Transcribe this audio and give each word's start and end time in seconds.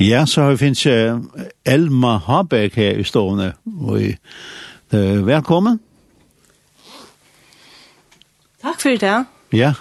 Ja, 0.00 0.26
så 0.26 0.42
har 0.42 0.50
vi 0.50 0.56
finnes 0.56 0.86
Elma 1.64 2.16
Habeck 2.24 2.76
her 2.76 2.96
i 3.02 3.04
stående. 3.04 3.52
Og, 3.84 4.00
uh, 4.94 5.26
velkommen. 5.26 5.76
Takk 8.62 8.80
for 8.80 8.96
det. 8.96 9.18
Ja, 9.52 9.74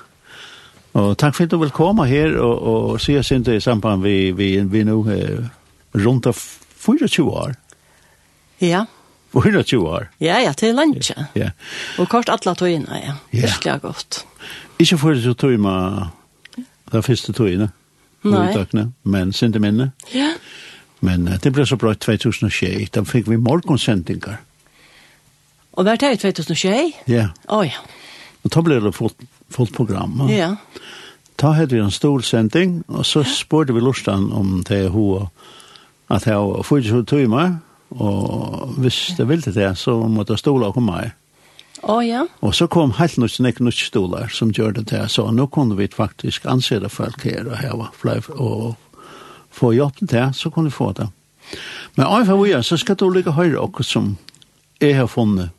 og 0.94 1.18
takk 1.18 1.38
for 1.38 1.47
at 1.47 1.54
du 1.54 1.58
vil 1.62 1.71
komme 1.71 2.04
her 2.10 2.36
og, 2.36 2.68
og 2.68 3.00
se 3.00 3.16
oss 3.20 3.32
inn 3.32 3.47
i 3.47 3.62
samband 3.63 4.04
vi, 4.04 4.32
vi, 4.36 4.50
vi 4.60 4.84
nå 4.84 4.97
uh, 5.08 5.47
rundt 5.96 6.28
av 6.28 6.36
24 6.36 7.24
år. 7.24 7.56
Ja. 8.60 8.86
24 9.32 9.80
år? 9.88 10.12
Ja, 10.20 10.44
ja, 10.44 10.52
til 10.52 10.76
lunsje. 10.76 11.16
Ja. 11.16 11.48
ja. 11.48 11.50
Og 11.96 12.12
kort 12.12 12.28
alle 12.28 12.58
togene, 12.60 13.04
ja. 13.06 13.16
ja. 13.32 13.48
Virkelig 13.48 13.82
godt. 13.88 14.26
Ikke 14.84 15.00
for 15.00 15.16
at 15.16 15.24
du 15.24 15.32
tog 15.34 15.56
med 15.60 16.10
de 16.92 17.08
første 17.08 17.32
togene? 17.32 17.72
Nei. 18.22 18.50
Utökna, 18.52 18.92
men 19.04 19.34
sinde 19.34 19.60
minne. 19.60 19.92
Ja. 20.12 20.34
Men 21.00 21.28
uh, 21.28 21.40
det 21.40 21.52
blev 21.52 21.66
så 21.66 21.76
bra 21.76 21.94
2021. 21.94 22.94
da 22.94 23.05
fikk 23.05 23.27
vi 23.27 23.38
morgonsendingar. 23.38 24.38
Och 25.72 25.86
det 25.86 26.12
i 26.12 26.18
2021? 26.18 26.94
Ja. 27.05 27.30
Åh 27.48 27.60
oh, 27.60 27.68
ja. 27.68 27.80
Och 28.41 28.50
då 28.50 28.62
blev 28.62 28.84
det 28.84 28.91
fullt, 28.91 29.16
fullt 29.50 29.74
program. 29.74 30.27
Ja. 30.30 30.36
ja. 30.36 30.55
Ta 31.36 31.52
hade 31.52 31.76
vi 31.76 31.82
en 31.82 31.91
stor 31.91 32.22
sending 32.22 32.84
och 32.88 33.05
så 33.05 33.20
ja. 33.20 33.26
vi 33.74 33.82
lustan 33.82 34.32
om 34.32 34.63
det 34.68 34.90
hur 34.90 35.27
att 36.08 36.26
jag 36.26 36.66
får 36.66 36.80
ju 36.80 37.05
timer, 37.05 37.58
och 37.90 38.70
hvis 38.77 39.13
det 39.18 39.26
ville 39.26 39.52
det 39.52 39.76
så 39.76 40.08
måtte 40.08 40.32
jag 40.32 40.40
stola 40.40 40.68
och 40.68 40.74
komma. 40.74 41.12
Oh, 41.82 42.08
ja. 42.08 42.26
Og 42.41 42.55
så 42.55 42.68
kom 42.68 42.91
helt 42.98 43.18
nytt 43.18 43.38
snakk 43.38 43.59
nytt 43.64 43.80
stolar 43.80 44.27
som 44.34 44.52
gjør 44.52 44.72
det 44.80 44.88
til. 44.91 45.05
Så 45.10 45.30
nå 45.32 45.48
kunne 45.48 45.77
vi 45.80 45.88
faktisk 45.88 46.46
ansette 46.46 46.90
folk 46.90 47.23
her 47.23 47.48
og 47.48 47.58
her 47.58 47.73
og, 47.73 48.27
og 48.36 48.76
få 49.50 49.72
hjelp 49.72 49.98
til 49.98 50.12
det, 50.12 50.36
så 50.36 50.50
kunne 50.50 50.70
vi 50.70 50.76
få 50.76 50.91
det. 50.98 51.08
Men 51.96 52.05
av 52.05 52.26
for 52.26 52.44
vi 52.44 52.54
så 52.63 52.77
skal 52.77 52.96
du 52.96 53.10
lykke 53.10 53.32
høyre 53.32 53.60
og 53.60 53.80
som 53.86 54.18
jeg 54.82 54.96
har 54.96 55.08
funnet 55.08 55.49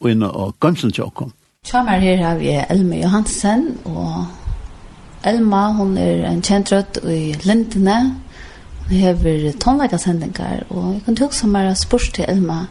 og 0.00 0.10
inne 0.10 0.30
og 0.30 0.56
gømsen 0.60 0.92
til 0.92 1.06
åkken. 1.06 1.32
Kjammer 1.66 1.98
her 1.98 2.16
har 2.22 2.36
vi 2.38 2.52
Elma 2.70 2.96
Johansen, 3.00 3.78
og 3.84 4.26
Elma, 5.26 5.72
hun 5.72 5.96
er 5.98 6.26
en 6.28 6.42
kjent 6.42 6.72
rødt 6.72 7.00
i 7.10 7.34
Lindene. 7.42 7.96
Hun 8.86 8.96
hever 8.96 9.52
tonleikasendinger, 9.60 10.66
og 10.70 10.92
jeg 10.92 11.02
kan 11.06 11.18
huske 11.24 11.48
meg 11.50 11.72
spørs 11.76 12.10
til 12.14 12.28
Elma, 12.28 12.66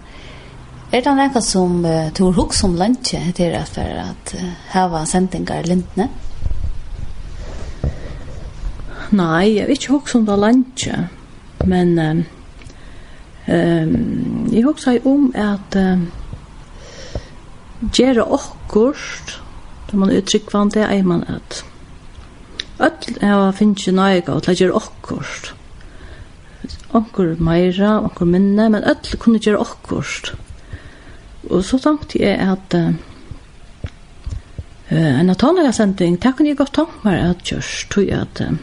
Er 0.95 1.01
det 1.03 1.11
noe 1.11 1.41
som 1.43 1.81
uh, 1.83 2.07
tror 2.15 2.37
hukk 2.37 2.53
om 2.63 2.77
lunsje 2.79 3.19
til 3.35 3.51
at 3.57 3.67
for 3.67 3.97
at 3.99 4.29
uh, 4.37 4.43
hava 4.71 5.01
sendingar 5.03 5.67
lintne? 5.67 6.05
Nei, 9.11 9.57
jeg 9.57 9.67
vet 9.67 9.81
ikke 9.81 9.91
hukk 9.97 10.07
som 10.13 10.23
det 10.29 10.37
lønnsje, 10.39 11.01
men 11.67 11.91
um, 11.99 12.21
um, 13.57 14.47
jeg 14.53 14.63
husker 14.63 15.09
om 15.11 15.27
at 15.35 15.75
um, 15.81 16.07
gjøre 17.91 18.29
okkurst, 18.39 19.35
da 19.91 19.99
man 19.99 20.15
uttrykkvande 20.15 20.87
er 20.87 21.03
man 21.03 21.27
at 21.27 21.65
Öll 22.79 23.19
hava 23.19 23.51
finnst 23.51 23.91
nøyga 23.91 24.31
og 24.31 24.47
til 24.47 24.55
að 24.55 24.63
gjøre 24.63 24.79
okkurst. 24.79 25.53
Onkur 26.95 27.35
meira, 27.39 27.97
onkur 27.99 28.31
minne, 28.31 28.71
men 28.71 28.83
öll 28.83 29.15
kunne 29.19 29.43
gjøre 29.43 29.63
okkurst. 29.67 30.35
Mm 30.35 30.44
Og 31.49 31.63
så 31.65 31.79
tenkte 31.81 32.21
jeg 32.21 32.39
at 32.39 32.77
uh, 32.77 32.93
en 34.91 35.29
av 35.29 35.37
tonlagasending, 35.41 36.17
det 36.21 36.33
kunne 36.35 36.51
jeg 36.51 36.59
godt 36.59 36.75
tenke 36.77 37.03
meg 37.05 37.21
at 37.21 37.43
kjørs, 37.45 37.73
tog 37.93 38.07
jeg 38.07 38.21
at 38.21 38.41
uh, 38.45 38.57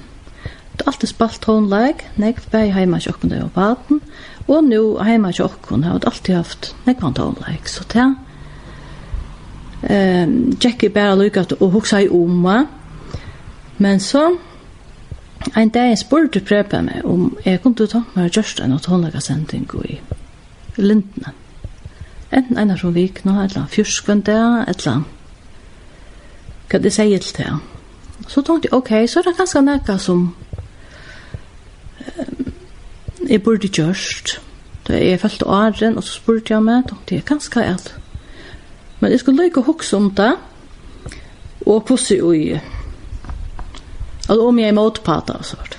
det 0.72 0.86
er 0.86 0.88
alltid 0.88 1.10
spalt 1.10 1.40
tonlag, 1.44 2.00
nekt 2.16 2.48
bæg 2.50 2.72
heima 2.72 2.98
tjokken 3.02 3.30
det 3.30 3.42
og 3.44 3.50
baden, 3.52 4.00
og 4.48 4.64
nå 4.64 4.82
heima 5.04 5.32
tjokken 5.32 5.84
har 5.84 5.98
jeg 5.98 6.06
alltid 6.08 6.34
haft 6.34 6.70
nekvann 6.86 7.14
tonlag, 7.14 7.68
så 7.68 7.84
det 7.92 8.06
um, 9.90 10.32
Jackie 10.64 10.90
bare 10.90 11.18
lykket 11.20 11.52
og 11.60 11.76
huksa 11.76 12.00
i 12.00 12.08
oma, 12.08 12.64
men 13.78 14.00
så 14.00 14.30
en 15.56 15.68
dag 15.74 15.98
spurte 15.98 16.40
prøpe 16.40 16.82
meg 16.82 17.04
om 17.04 17.36
jeg 17.44 17.60
kunne 17.62 17.86
tenke 17.86 18.16
meg 18.16 18.30
at 18.30 18.38
kjørs 18.38 18.60
en 18.64 18.76
av 18.78 18.82
tonlagasending 18.86 19.68
i 19.84 20.00
Lindene 20.76 21.34
enten 22.32 22.58
en 22.58 22.70
av 22.72 22.80
som 22.80 22.94
vik 22.94 23.24
nå, 23.24 23.34
et 23.36 23.50
eller 23.50 23.64
annet 23.64 23.76
fjørskvendt 23.76 24.26
det, 24.26 24.38
et 24.68 24.80
eller 24.80 24.92
annet. 24.92 25.18
hva 26.72 26.78
det 26.80 26.92
sier 26.94 27.20
til 27.20 27.36
det. 27.36 27.50
Så 28.28 28.40
tenkte 28.40 28.68
jeg, 28.70 28.76
ok, 28.78 28.92
så 29.08 29.20
er 29.20 29.26
det 29.26 29.36
ganske 29.36 29.60
nekka 29.60 29.98
som 30.00 30.22
um, 32.16 32.52
jeg 33.28 33.42
burde 33.42 33.68
gjørst. 33.68 34.38
Da 34.88 34.98
jeg 34.98 35.20
følte 35.20 35.46
åren, 35.46 35.96
og 35.96 36.04
så 36.04 36.16
spurte 36.16 36.54
jeg 36.54 36.64
meg, 36.64 36.86
tenkte 36.88 37.14
jeg, 37.14 37.26
ganske 37.28 37.64
alt. 37.64 37.92
Men 39.00 39.12
jeg 39.12 39.20
skulle 39.20 39.44
lykke 39.44 39.60
å 39.60 39.68
hukse 39.68 39.96
om 39.98 40.08
det, 40.16 40.32
og 41.66 41.84
hvordan 41.86 42.08
jeg 42.10 42.40
i, 42.40 42.60
altså 44.28 44.48
om 44.48 44.58
jeg 44.58 44.68
er 44.68 44.78
motpata 44.78 45.36
og 45.38 45.44
sånt. 45.44 45.78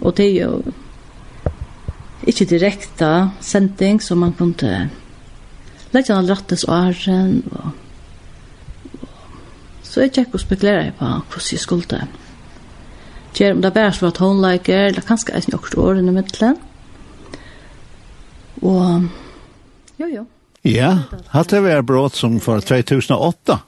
Og 0.00 0.16
det 0.16 0.26
er 0.30 0.46
jo 0.46 0.72
ikke 2.26 2.48
direkte 2.48 3.10
sending 3.40 4.02
som 4.02 4.18
man 4.24 4.32
kunne 4.32 4.90
legger 5.94 6.18
den 6.18 6.30
rattes 6.30 6.66
åren, 6.68 7.40
og, 7.54 7.72
så 9.84 10.04
jeg 10.04 10.14
tjekk 10.16 10.34
og 10.34 10.42
spekulerer 10.42 10.92
på 10.98 11.06
hvordan 11.06 11.50
jeg 11.54 11.62
skulle 11.62 11.90
det. 11.90 12.02
Gjør 13.34 13.56
om 13.56 13.62
det 13.62 13.74
bare 13.74 13.92
så 13.94 14.06
var 14.06 14.14
tonelager, 14.14 14.88
eller 14.90 15.06
kanskje 15.06 15.34
jeg 15.34 15.48
snakker 15.48 15.78
årene 15.82 16.10
i 16.10 16.14
midtelen. 16.14 16.58
Og, 18.62 19.08
jo, 20.00 20.06
jo. 20.06 20.26
Ja, 20.64 20.90
hatt 21.34 21.52
det 21.52 21.60
var 21.64 21.82
brått 21.84 22.16
som 22.16 22.38
for 22.40 22.62
2008. 22.64 23.58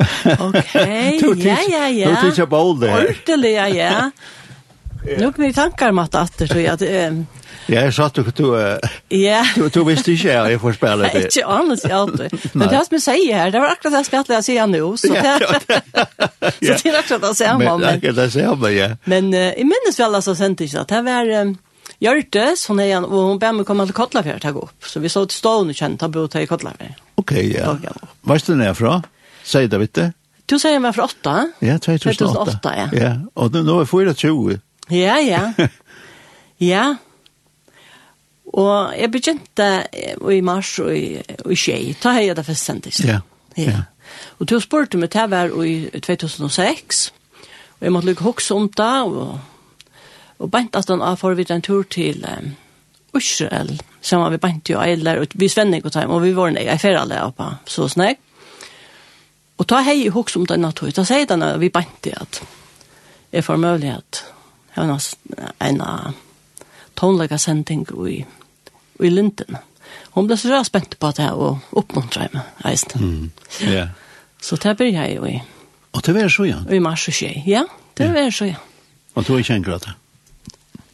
Okej, 0.00 1.20
ja, 1.44 1.56
ja, 1.68 1.86
ja. 1.88 2.10
Du 2.10 2.30
tycker 2.30 2.46
på 2.50 2.60
det. 2.80 2.90
Ordentligt, 2.92 3.54
ja, 3.54 3.66
ja. 3.68 4.10
Ja. 5.06 5.16
Nu 5.18 5.32
kan 5.32 5.44
vi 5.44 5.52
tankar 5.52 5.92
mat 5.92 6.14
att 6.14 6.36
tror 6.36 6.60
jag 6.60 6.74
att 6.74 6.82
ehm 6.82 7.26
Ja, 7.66 7.80
jag 7.80 7.94
sa 7.94 8.04
att 8.04 8.14
du 8.14 8.22
du 8.22 8.78
Ja. 9.08 9.44
Du 9.54 9.68
du 9.68 9.84
visste 9.84 10.12
inte 10.12 10.28
jag 10.28 10.52
jag 10.52 10.60
får 10.60 10.72
spela 10.72 10.96
det. 10.96 11.22
Inte 11.24 11.44
annars 11.46 11.84
jag 11.84 12.10
inte. 12.10 12.28
Men 12.52 12.68
det 12.68 12.76
som 12.76 12.94
jag 12.94 13.02
säger 13.02 13.34
här, 13.34 13.50
det 13.50 13.60
var 13.60 13.66
akkurat 13.66 13.92
det 13.92 13.98
jag 13.98 14.06
skulle 14.06 14.42
säga 14.42 14.66
nu 14.66 14.96
så 14.96 15.06
det. 15.06 15.40
Så 16.40 16.82
det 16.82 16.86
är 16.86 16.98
akkurat 16.98 17.38
det 17.38 17.44
jag 17.44 17.58
men. 17.58 17.80
Men 17.80 18.00
det 18.00 18.22
jag 18.22 18.32
säger 18.32 18.70
ja. 18.70 18.96
Men 19.04 19.34
i 19.34 19.64
minnes 19.64 20.00
väl 20.00 20.14
alltså 20.14 20.34
sent 20.34 20.60
inte 20.60 20.80
att 20.80 20.88
det 20.88 21.02
var 21.02 21.56
Hjörtes, 22.00 22.62
hun 22.70 22.78
er 22.80 22.86
igjen, 22.88 23.04
og 23.04 23.26
hun 23.28 23.40
ber 23.40 23.52
meg 23.52 23.66
komme 23.68 23.84
til 23.84 23.96
Kotlafjær 23.96 24.38
til 24.40 24.54
å 24.54 24.56
gå 24.56 24.62
opp. 24.64 24.86
Så 24.88 25.02
vi 25.04 25.08
sa 25.12 25.26
till 25.26 25.36
stånd 25.36 25.70
och 25.70 25.76
kände 25.76 26.04
att 26.04 26.10
bo 26.10 26.28
till 26.28 26.48
Kotlafjär. 26.48 26.94
Okej, 27.14 27.56
ja. 27.56 27.76
Var 28.20 28.36
är 28.36 28.56
den 28.56 28.74
fra? 28.74 29.02
Sier 29.44 29.68
det, 29.68 29.78
vet 29.78 29.94
du? 29.94 30.12
Du 30.46 30.58
säger 30.58 30.78
mig 30.78 30.92
fra 30.92 31.04
åtta. 31.04 31.52
Ja, 31.58 31.78
2008. 31.78 32.24
2008, 32.24 32.74
ja. 32.76 32.88
Ja, 33.00 33.16
og 33.34 33.52
nå 33.52 33.80
er 33.80 33.84
24. 33.84 34.60
Ja, 34.90 35.18
ja. 35.22 35.52
ja. 36.72 36.84
Og 38.50 38.94
jeg 38.98 39.10
begynte 39.10 39.68
i 40.32 40.40
mars 40.42 40.72
og 40.82 40.90
i, 40.96 41.20
og 41.44 41.52
i 41.54 41.58
tjei. 41.58 41.94
Ta 42.00 42.16
hei 42.16 42.30
det 42.34 42.46
først 42.46 42.66
sendis. 42.66 43.02
Ja, 43.06 43.20
ja. 43.56 43.84
Og 44.40 44.48
du 44.50 44.56
spurte 44.60 44.98
meg, 44.98 45.12
til 45.14 45.30
var 45.30 45.52
i 45.62 45.74
2006. 46.02 47.12
Og 47.78 47.86
jeg 47.86 47.92
måtte 47.94 48.10
lukke 48.10 48.26
hokse 48.26 48.54
om 48.54 48.66
det, 48.68 48.96
og, 49.06 49.38
og 50.38 50.50
bant 50.50 50.76
at 50.76 50.90
han 50.90 51.16
får 51.16 51.38
vi 51.38 51.46
en 51.50 51.62
tur 51.62 51.82
til 51.82 52.24
um, 52.26 52.50
Israel. 53.16 53.80
Sammen 54.02 54.32
vi 54.32 54.42
bant 54.42 54.70
jo 54.70 54.80
eiler, 54.82 55.22
og 55.22 55.38
vi 55.38 55.48
svennig 55.48 55.80
ikke 55.80 55.94
time, 55.94 56.12
og 56.14 56.24
vi 56.24 56.34
var 56.36 56.50
nek, 56.50 56.66
jeg 56.66 56.82
fer 56.82 56.98
alle 56.98 57.22
oppa, 57.22 57.54
så 57.66 57.88
snakk. 57.88 58.18
Og 59.60 59.68
ta 59.68 59.82
hei 59.84 60.08
hokse 60.08 60.40
om 60.40 60.46
det 60.48 60.56
natt, 60.58 60.80
da 60.96 61.04
sier 61.04 61.28
den 61.28 61.44
vi 61.60 61.68
bant 61.68 61.98
det 62.04 62.14
at 62.16 62.40
jeg 63.30 63.44
får 63.44 63.58
mulighet 63.60 64.22
Det 64.74 64.88
var 64.88 65.00
en 65.60 65.82
tonlega 66.94 67.38
sending 67.38 67.86
i, 68.08 68.24
i 69.00 69.10
Linden. 69.10 69.56
Hon 70.14 70.26
ble 70.26 70.36
så 70.38 70.50
rett 70.50 70.68
spent 70.68 70.96
på 71.00 71.12
det 71.16 71.28
og 71.32 71.76
oppmuntra 71.76 72.28
meg 72.34 72.66
eisen. 72.72 73.00
Mm. 73.00 73.30
Ja. 73.76 73.88
Så 74.40 74.56
det 74.56 74.76
blir 74.78 74.94
jeg 74.94 75.16
jo 75.18 75.26
i. 75.28 75.36
Og 75.92 76.02
det 76.06 76.14
var 76.16 76.28
så, 76.32 76.46
ja? 76.48 76.60
I 76.72 76.78
mars 76.80 77.08
og 77.10 77.14
tjej, 77.14 77.42
ja. 77.46 77.66
Det 77.98 78.06
var 78.14 78.30
så, 78.32 78.46
ja. 78.48 78.60
Og 79.14 79.26
du 79.26 79.34
er 79.34 79.42
ikke 79.42 79.58
en 79.58 79.66
grøte? 79.66 79.92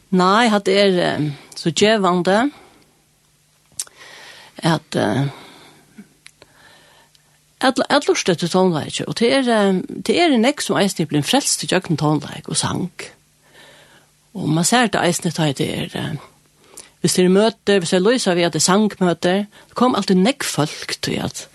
Nei, 0.09 0.47
at 0.51 0.65
det 0.65 0.75
er 0.81 1.29
så 1.55 1.71
djevande 1.71 2.49
at 4.57 4.97
uh, 4.97 5.27
Jeg 7.61 8.01
lurte 8.07 8.35
til 8.35 8.49
tonleik, 8.49 9.01
og 9.07 9.19
det 9.19 9.31
er, 9.33 9.81
det 10.07 10.17
er 10.19 10.33
en 10.33 10.45
ek 10.45 10.61
som 10.61 10.77
eisen 10.77 11.07
blir 11.07 11.23
frelst 11.25 11.61
til 11.61 11.71
jøkken 11.71 11.97
tonleik 11.97 12.49
og 12.49 12.57
sang. 12.57 12.89
Mm 12.91 13.16
Og 14.37 14.49
man 14.53 14.65
ser 14.67 14.91
det 14.93 15.01
eisne 15.01 15.31
ta 15.33 15.49
det 15.57 15.67
er, 15.67 16.17
hvis 17.01 17.15
det 17.17 17.25
er 17.25 17.33
møter, 17.33 17.79
hvis 17.81 17.93
det 17.93 17.97
er 17.97 18.05
løysa 18.05 18.33
vi 18.37 18.45
at 18.45 18.53
det 18.53 18.61
er 18.61 18.67
sangmøter, 18.67 19.45
det 19.47 19.77
kom 19.77 19.95
alltid 19.97 20.19
nekk 20.21 20.45
folk 20.45 20.97
til 21.01 21.21
at 21.25 21.47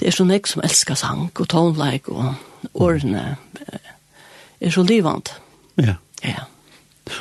det 0.00 0.08
er 0.08 0.16
så 0.16 0.24
nekk 0.26 0.48
som 0.50 0.62
elskar 0.64 0.98
sang 0.98 1.28
og 1.30 1.48
tonleik 1.52 2.08
og 2.10 2.32
årene 2.74 3.36
er 4.62 4.72
så 4.72 4.84
livant. 4.86 5.34
Ja. 5.76 5.98
Ja. 6.24 6.46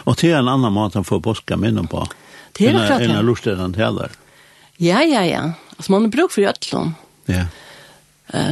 Og 0.06 0.18
til 0.22 0.34
en 0.38 0.50
annan 0.50 0.74
måte 0.74 1.00
han 1.00 1.08
får 1.08 1.22
boska 1.26 1.58
minnen 1.60 1.90
på. 1.92 2.06
Det 2.58 2.72
er 2.72 2.80
akkurat. 2.80 3.06
Enn 3.06 3.16
er 3.18 3.28
lustet 3.28 3.60
han 3.60 3.76
heller. 3.78 4.16
Ja, 4.82 5.04
ja, 5.06 5.26
ja. 5.28 5.44
Altså 5.78 5.94
man 5.94 6.08
har 6.08 6.16
bruk 6.16 6.34
for 6.34 6.46
gjøtlån. 6.46 6.96
Ja. 7.30 7.46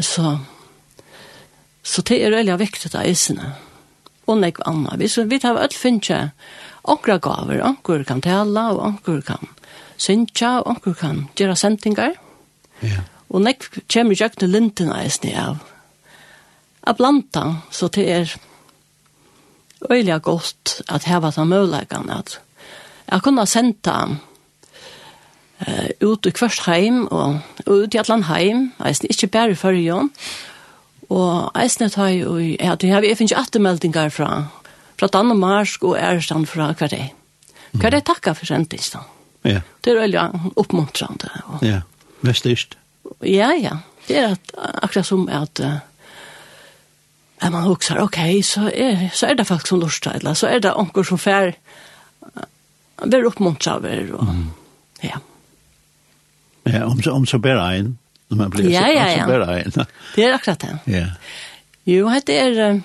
Så, 0.06 0.36
så 1.83 2.06
det 2.06 2.19
er 2.21 2.36
veldig 2.36 2.59
viktig 2.59 2.91
av 2.94 3.01
eisene. 3.06 3.53
Ja 3.56 3.69
og 4.30 4.42
nekv 4.44 4.64
anna. 4.70 4.98
Vi, 5.00 5.10
så, 5.10 5.26
vi 5.30 5.40
tar 5.42 5.60
öll 5.60 5.76
finnje 5.76 6.30
onkra 6.90 7.18
gaver, 7.22 7.62
onkur 7.66 8.04
kan 8.08 8.22
tala, 8.22 8.70
og 8.74 8.84
onkur 8.86 9.22
kan 9.26 9.50
synja, 9.98 10.60
og 10.60 10.76
onkur 10.76 10.96
kan 11.00 11.24
gjera 11.38 11.58
sendingar. 11.60 12.16
Ja. 12.86 13.04
Og 13.30 13.44
nekv 13.46 13.81
kjemur 13.92 14.18
jøkne 14.18 14.50
lintina 14.50 15.02
eisne 15.04 15.34
av. 15.38 15.60
A 16.88 16.96
blanta, 16.98 17.46
så 17.72 17.90
det 17.94 18.08
er 18.10 18.38
øyla 19.90 20.18
godt 20.24 20.82
at 20.90 21.06
heva 21.08 21.32
ta 21.32 21.46
møvlegan 21.48 22.10
at 22.12 22.40
jeg 23.10 23.24
kunne 23.24 23.46
senda 23.48 23.96
uh, 25.68 25.90
ut 26.02 26.28
i 26.28 26.34
kvart 26.36 26.66
heim 26.68 27.06
og, 27.08 27.40
og 27.66 27.86
ut 27.86 27.96
i 27.96 28.00
atlan 28.02 28.28
heim, 28.30 28.70
eisne, 28.86 29.10
ikkje 29.10 29.32
bare 29.34 29.56
i 29.56 29.60
fyrjon, 29.60 30.12
Og 31.10 31.52
eisne 31.58 31.90
tar 31.90 32.12
jo, 32.14 32.38
ja, 32.38 32.76
det 32.76 32.92
har 32.92 33.02
vi 33.02 33.16
finnes 33.18 33.34
attemeldingar 33.34 34.12
fra, 34.14 34.44
fra 35.00 35.08
Danmark 35.08 35.84
og 35.84 35.98
Ærestand 35.98 36.46
fra 36.46 36.72
hver 36.78 36.92
det. 36.94 37.08
Hver 37.72 37.94
det 37.94 38.06
takka 38.06 38.34
for 38.34 38.46
sendingen. 38.46 39.06
Ja. 39.46 39.62
Det 39.86 39.94
er 39.94 40.02
veldig 40.02 40.54
oppmuntrande. 40.56 41.30
Og... 41.46 41.64
Ja, 41.66 41.82
vestist. 42.22 42.78
Ja, 43.26 43.52
ja. 43.58 43.80
Det 44.08 44.18
er 44.18 44.34
at, 44.34 44.54
akkurat 44.58 45.06
som 45.06 45.30
at 45.30 45.62
uh, 45.64 45.80
at 47.42 47.52
man 47.52 47.64
huksar, 47.64 48.02
ok, 48.04 48.18
så 48.44 48.68
er, 48.74 49.10
så 49.14 49.28
er 49.28 49.34
det 49.40 49.48
folk 49.48 49.68
som 49.68 49.80
lurstar, 49.80 50.18
eller 50.20 50.34
så 50.34 50.48
er 50.48 50.60
det 50.60 50.74
onker 50.76 51.04
som 51.08 51.18
fær 51.18 51.54
uh, 52.36 52.44
blir 53.06 53.28
oppmuntra. 53.30 53.78
Og, 53.80 54.26
mm. 54.28 54.50
Ja. 55.04 55.22
Ja, 56.66 56.86
om, 56.86 57.02
så, 57.02 57.12
om 57.12 57.26
så 57.26 57.40
bare 57.40 57.78
en. 57.78 57.98
Når 58.30 58.38
man 58.38 58.52
blir 58.54 58.70
ja, 58.70 58.88
ja, 58.88 59.06
ja. 59.10 59.26
så 59.26 59.31
bare 59.31 59.60
en. 59.64 59.86
Det 60.16 60.26
er 60.26 60.34
akkurat 60.36 60.62
det. 60.62 60.74
Ja. 60.94 61.06
Jo, 61.90 62.10
det 62.26 62.36
er... 62.38 62.81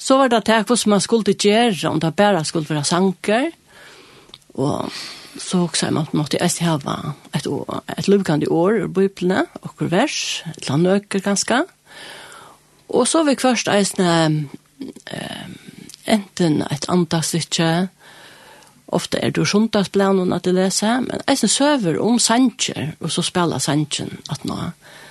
Så 0.00 0.16
var 0.16 0.30
det 0.32 0.44
takk 0.46 0.68
hvordan 0.68 0.94
man 0.94 1.02
skulle 1.04 1.34
gjøre, 1.34 1.90
om 1.90 1.98
det 2.00 2.14
bare 2.16 2.44
skulle 2.44 2.70
være 2.70 2.84
sanker. 2.88 3.50
Og 4.54 4.92
så 5.38 5.64
også 5.66 5.90
man 5.90 6.08
måtte 6.12 6.38
jeg 6.40 6.66
hava 6.66 7.14
et, 7.34 7.46
år, 7.46 7.82
et 7.98 8.08
lukande 8.08 8.48
år 8.50 8.84
ur 8.84 8.88
biblene, 8.94 9.44
og 9.62 9.90
vers, 9.90 10.42
et 10.56 10.68
land 10.68 10.86
øker 10.86 11.20
ganske. 11.20 11.62
Og 12.88 13.06
så 13.06 13.22
vi 13.24 13.36
først 13.38 13.68
eisne 13.68 14.48
eh, 15.06 15.46
enten 16.06 16.62
et 16.70 16.88
andagsutje, 16.88 17.88
ofta 18.92 19.20
er 19.22 19.34
det 19.34 19.46
sjundagsplanen 19.46 20.32
at 20.34 20.46
jeg 20.46 20.56
leser, 20.56 21.04
men 21.04 21.22
eisen 21.30 21.50
søver 21.50 22.00
om 22.02 22.18
sanger, 22.18 22.94
og 23.00 23.12
så 23.12 23.22
spiller 23.26 23.62
sangen 23.62 24.16
at 24.30 24.44
nå. 24.48 24.58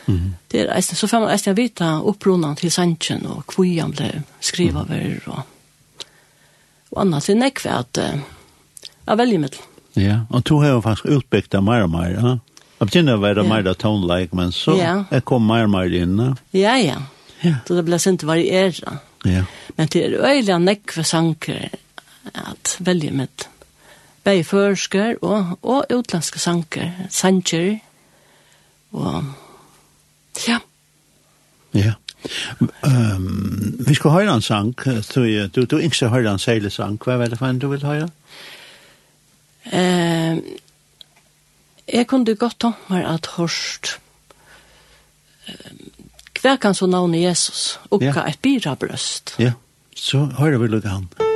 Mm. 0.09 0.35
Det 0.51 0.63
er 0.63 0.73
eisen, 0.75 0.97
så 0.97 1.07
får 1.07 1.23
man 1.23 1.33
eisen 1.33 1.57
vite 1.57 1.87
opprunnen 2.11 2.57
til 2.59 2.71
sangen, 2.73 3.25
og 3.29 3.55
hvor 3.55 3.69
han 3.69 3.95
ble 3.95 4.11
skrivet 4.41 4.83
over, 4.83 5.31
og, 5.31 6.05
og 6.91 7.01
annars 7.05 7.29
det 7.29 7.37
er 7.37 7.43
nekve 7.43 7.73
at 7.77 8.01
uh, 8.03 8.21
jeg 9.05 9.21
velger 9.23 9.43
mitt. 9.45 9.59
Ja, 9.99 10.21
og 10.29 10.45
to 10.45 10.59
har 10.63 10.75
jo 10.77 10.85
faktisk 10.85 11.09
utbyggt 11.19 11.51
det 11.51 11.63
mer 11.65 11.87
og 11.87 11.93
mer, 11.93 12.13
ja? 12.13 12.37
Jeg 12.79 12.87
begynner 12.87 13.17
å 13.17 13.23
være 13.23 13.43
mer 13.43 13.67
tone-like, 13.75 14.35
men 14.39 14.53
så 14.55 14.77
ja. 14.79 14.93
jeg 15.11 15.25
kom 15.27 15.43
mer 15.43 15.65
og 15.67 15.73
mer 15.73 15.91
inn. 15.91 16.15
Ja, 16.55 16.77
ja. 16.79 17.01
ja. 17.43 17.57
Så 17.67 17.75
det 17.75 17.83
ble 17.89 17.99
sint 17.99 18.23
varieret. 18.23 19.01
Ja. 19.27 19.43
Men 19.75 19.89
det 19.91 20.03
er 20.05 20.15
øyelig 20.15 20.55
nekve 20.63 21.03
sanker 21.03 21.65
at 22.31 22.77
velge 22.79 23.11
mitt. 23.11 23.49
Begge 24.23 24.43
førsker 24.43 25.15
og, 25.21 25.59
og 25.61 25.85
utlandske 25.93 26.39
sanker, 26.39 26.91
sanker 27.09 27.77
og 28.91 29.23
ja. 30.47 30.59
Ja. 31.73 31.93
Um, 32.83 33.75
vi 33.87 33.93
skal 33.95 34.11
høre 34.11 34.33
en 34.33 34.41
sang, 34.41 34.73
du, 35.15 35.47
du, 35.55 35.65
du 35.65 35.77
ikke 35.77 36.09
høre 36.09 36.31
en 36.31 36.41
seilesang, 36.41 36.97
hva 37.03 37.15
er 37.15 37.31
det 37.31 37.39
for 37.39 37.47
en 37.47 37.61
du 37.61 37.69
vil 37.71 37.85
høre? 37.85 38.09
Um, 39.71 40.41
jeg 41.93 42.07
kunne 42.07 42.35
godt 42.35 42.59
ta 42.59 42.73
meg 42.89 43.05
at 43.07 43.31
hørst 43.37 43.95
um, 45.47 45.87
hver 46.41 46.55
kan 46.55 46.75
så 46.75 46.87
navnet 46.87 47.23
Jesus, 47.23 47.79
og 47.91 48.03
ja. 48.03 48.13
et 48.27 48.39
bira 48.41 48.75
brøst. 48.75 49.35
Ja, 49.39 49.51
så 49.95 50.25
hører 50.39 50.57
vi 50.57 50.67
lukket 50.67 50.91
han. 50.91 51.09
Ja. 51.19 51.28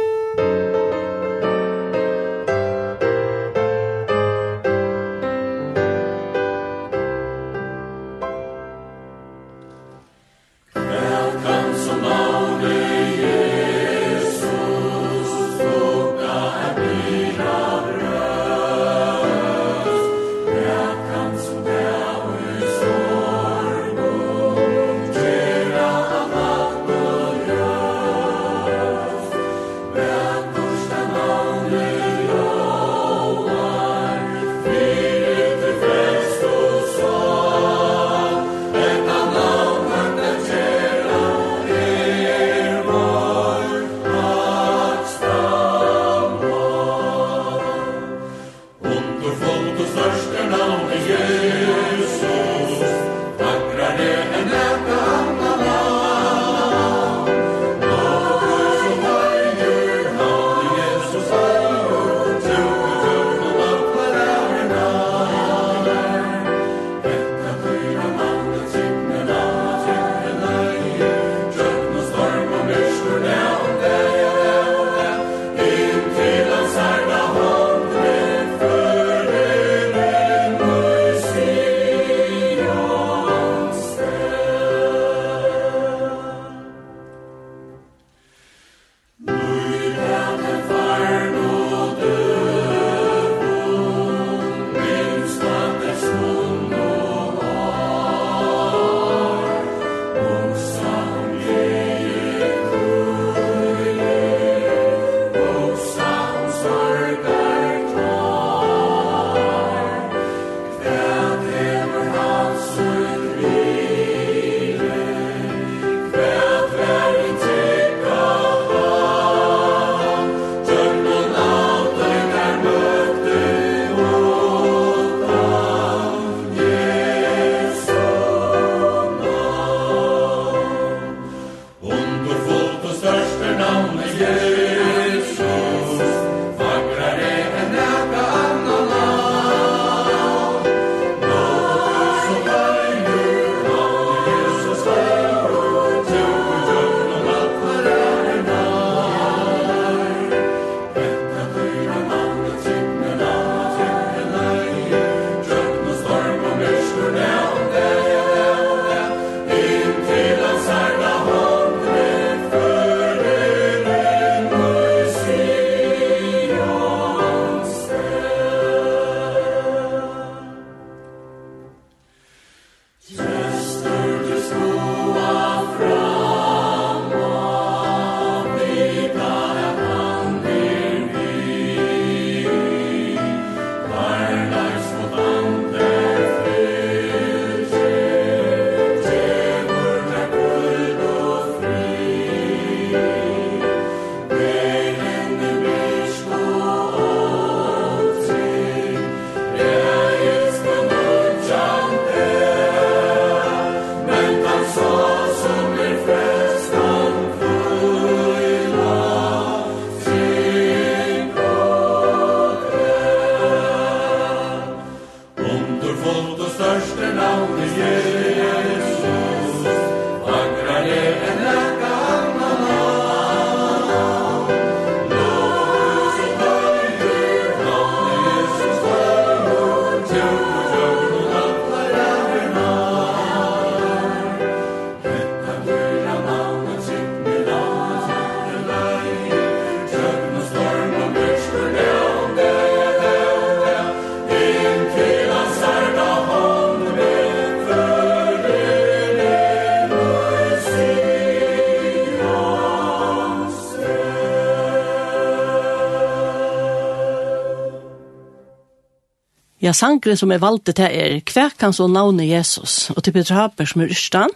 Ja, 259.64 259.72
sangren 259.72 260.18
som 260.20 260.32
er 260.36 260.42
valgt 260.44 260.74
til 260.76 260.84
er 260.84 261.22
kvekkans 261.24 261.78
og 261.80 261.94
navnet 261.94 262.28
Jesus, 262.28 262.90
og 262.92 263.04
til 263.04 263.14
Peter 263.16 263.38
Haber 263.38 263.64
som 263.64 263.82
er 263.82 263.92
ørstan. 263.94 264.34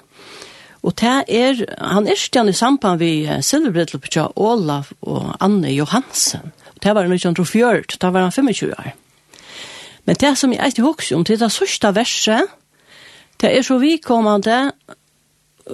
Og 0.87 0.93
det 1.01 1.15
er, 1.27 1.65
han 1.83 2.07
Ørstein 2.07 2.47
i 2.47 2.53
samband 2.55 3.01
ved 3.01 3.41
Silverbrettlopetja 3.43 4.29
Olav 4.35 4.93
og 5.01 5.33
Anne 5.43 5.73
Johansen. 5.73 6.53
Og 6.75 6.83
det 6.83 6.93
var 6.95 7.03
han 7.03 7.11
1904, 7.11 7.97
da 7.99 8.11
var 8.15 8.23
han 8.23 8.31
25 8.31 8.71
år. 8.71 8.93
Men 10.05 10.15
det 10.15 10.37
som 10.37 10.53
jeg 10.53 10.71
ikke 10.71 10.85
husker 10.85 11.17
om, 11.17 11.25
til 11.25 11.39
det 11.39 11.51
sørste 11.51 11.91
verset, 11.95 12.47
det 13.41 13.51
er 13.51 13.61
så 13.61 13.77
vikommende 13.77 14.71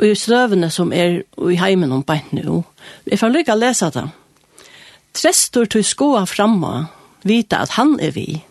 i 0.02 0.16
strøvene 0.16 0.72
som 0.74 0.94
er 0.94 1.22
i 1.22 1.60
heimen 1.62 1.92
om 1.92 2.02
beint 2.04 2.34
nå. 2.34 2.64
Jeg 3.06 3.22
får 3.22 3.36
lykke 3.36 3.54
å 3.54 3.60
lese 3.62 3.92
det. 3.94 4.08
Trestor 5.14 5.70
til 5.70 5.86
skoa 5.86 6.26
framma, 6.26 6.88
vita 7.22 7.62
at 7.62 7.78
han 7.78 8.00
er 8.02 8.18
vi. 8.18 8.42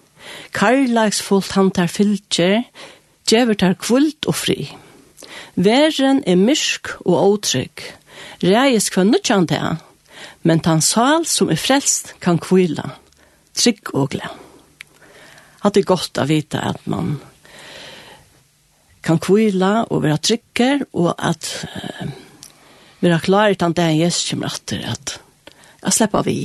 Karlagsfullt 0.56 1.54
han 1.56 1.70
tar 1.74 1.90
fylgjer, 1.92 2.62
djever 3.28 3.58
tar 3.58 3.78
kvult 3.80 4.28
og 4.28 4.36
fri. 4.36 4.58
Væren 5.54 6.22
er 6.26 6.40
myrk 6.40 6.94
og 7.04 7.16
åtrygg. 7.20 7.86
Reis 8.42 8.90
kva 8.92 9.04
nødjan 9.06 9.48
det 9.50 9.62
men 10.42 10.62
tan 10.62 10.82
sal 10.82 11.26
som 11.28 11.50
er 11.52 11.60
frelst 11.60 12.14
kan 12.22 12.40
kvila. 12.42 12.96
Trygg 13.54 13.92
og 13.94 14.10
gled. 14.14 14.40
At 15.62 15.76
det 15.76 15.86
godt 15.86 16.18
å 16.18 16.26
vite 16.26 16.58
at 16.58 16.82
man 16.90 17.16
kan 19.02 19.20
kvila 19.22 19.84
og 19.90 20.02
være 20.04 20.22
trygger, 20.22 20.84
og 20.94 21.14
at 21.18 21.48
uh, 21.66 22.10
være 23.02 23.20
klar 23.22 23.54
til 23.54 23.68
at 23.68 23.78
det 23.78 23.86
er 23.86 24.00
Jesus 24.04 24.30
kommer 24.30 24.54
etter, 24.54 24.84
at 24.86 25.16
jeg 25.82 25.96
slipper 25.98 26.26
vi. 26.26 26.36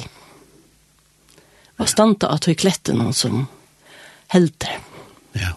Og 1.78 1.90
standa 1.90 2.32
at 2.34 2.48
vi 2.50 2.58
kletter 2.58 2.98
noen 2.98 3.14
som 3.14 3.46
helter. 4.34 4.80
Ja. 5.36 5.54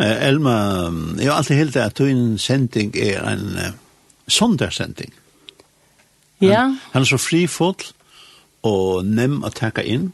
Eh, 0.00 0.28
Elma, 0.28 0.56
jeg 1.18 1.30
har 1.30 1.36
alltid 1.36 1.56
helt 1.56 1.76
at 1.76 1.98
din 1.98 2.38
sending 2.38 2.96
er 2.96 3.24
en 3.28 3.46
uh, 3.56 3.72
sondersending. 4.28 5.12
Ja. 6.40 6.62
Han, 6.62 6.78
han 6.92 7.02
er 7.02 7.10
så 7.10 7.20
frifull 7.20 7.84
og 8.62 9.04
nem 9.04 9.40
å 9.44 9.52
takke 9.52 9.84
inn. 9.84 10.12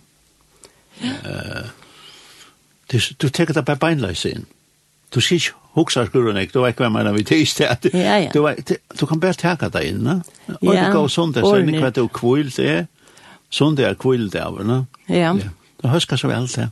Ja. 1.02 1.14
Uh, 1.22 1.66
du 2.92 3.28
teker 3.28 3.54
det 3.54 3.64
bare 3.66 3.82
beinleis 3.82 4.24
inn. 4.28 4.46
Du 5.14 5.20
sier 5.20 5.40
ikke 5.40 5.66
hoksa 5.76 6.06
skurren 6.08 6.38
ek, 6.40 6.52
du 6.54 6.62
vet 6.62 6.78
hva 6.80 6.88
man 6.90 7.08
vi 7.14 7.24
tist 7.26 7.60
at 7.60 7.84
ja, 7.92 8.16
ja. 8.22 8.30
Du, 8.32 8.40
vet, 8.46 8.70
du 8.72 9.06
kan 9.06 9.20
bare 9.20 9.36
teka 9.38 9.68
deg 9.72 9.90
inn, 9.90 10.02
na? 10.06 10.20
Og 10.60 10.70
ja, 10.72 10.86
du 10.86 10.96
går 10.96 11.10
sånt, 11.12 11.36
så 11.36 11.56
er 11.58 11.66
det 11.66 11.82
hva 11.82 11.92
du 11.94 12.06
kvilt 12.12 12.60
er, 12.62 12.86
Sånn 13.52 13.76
det 13.78 13.84
er 13.86 13.94
kvilt 13.94 14.34
av, 14.40 14.58
na? 14.66 14.80
Ja. 15.06 15.30
ja. 15.38 15.52
Du 15.78 15.86
husker 15.92 16.18
så 16.18 16.26
vel 16.26 16.48
det. 16.50 16.66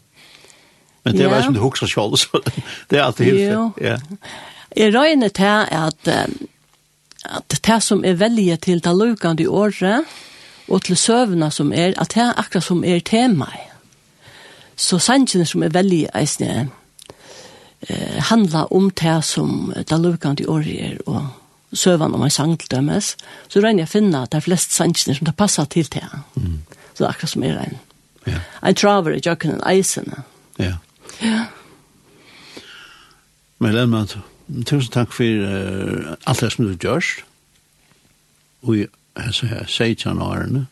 Men 1.05 1.17
det 1.19 1.31
var 1.31 1.43
som 1.43 1.55
du 1.55 1.61
husker 1.61 1.87
selv, 1.87 2.17
så 2.23 2.41
det 2.91 2.99
er 2.99 3.05
alltid 3.05 3.25
hilfe. 3.25 3.71
Ja. 3.81 3.97
Jeg 4.77 4.95
røyner 4.95 5.29
til 5.29 5.45
at, 5.71 6.09
at 7.25 7.59
det 7.67 7.83
som 7.83 8.05
er 8.05 8.17
velje 8.19 8.57
til 8.57 8.81
det 8.85 8.97
lukende 8.97 9.43
i 9.43 9.47
året, 9.47 10.05
og 10.69 10.83
til 10.83 10.97
søvnene 10.97 11.51
som 11.51 11.73
er, 11.73 11.93
at 12.01 12.15
det 12.15 12.23
er 12.23 12.39
akkurat 12.41 12.65
som 12.65 12.85
er 12.85 13.01
tema. 13.05 13.51
Så 14.77 14.99
sannsynene 14.99 15.47
som 15.47 15.63
er 15.63 15.69
velje, 15.75 16.09
eisne, 16.17 16.71
eh, 17.89 18.21
handla 18.31 18.67
om 18.71 18.91
det 18.91 19.25
som 19.25 19.73
det 19.77 20.01
lukende 20.01 20.43
i 20.43 20.47
året 20.47 20.81
er, 20.81 20.99
og 21.07 21.27
søvnene 21.73 22.15
om 22.15 22.23
en 22.23 22.31
sang 22.31 22.59
til 22.59 22.71
dømes, 22.71 23.17
så 23.49 23.61
røyner 23.61 23.85
jeg 23.85 23.91
å 23.91 23.93
finne 23.93 24.23
at 24.23 24.33
det 24.33 24.41
er 24.41 24.49
flest 24.49 24.73
sannsynene 24.73 25.19
som 25.19 25.29
det 25.29 25.37
passer 25.37 25.65
til 25.65 25.87
det. 25.93 26.07
Mm. 26.35 26.63
Så 26.95 27.03
det 27.03 27.07
er 27.07 27.13
akkurat 27.13 27.31
som 27.31 27.45
er 27.45 27.59
en. 27.59 27.79
Ja. 28.27 28.41
En 28.63 28.75
traver 28.75 29.17
i 29.17 29.21
jøkken 29.21 29.61
og 29.61 29.71
eisene. 29.71 30.25
Ja. 30.59 30.77
Ja. 31.23 31.45
Men 33.59 33.75
Lennart, 33.75 34.19
tusen 34.67 34.93
takk 34.93 35.13
for 35.15 35.25
uh, 35.25 36.15
alt 36.27 36.41
det 36.41 36.53
som 36.53 36.67
du 36.67 36.75
gjørst. 36.75 37.25
Og 38.65 38.77
jeg 38.77 38.89
har 39.17 39.69
sett 39.71 40.05
han 40.09 40.23
årene. 40.23 40.67